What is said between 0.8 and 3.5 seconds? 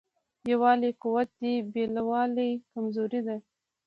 قوت دی بېلوالی کمزوري ده.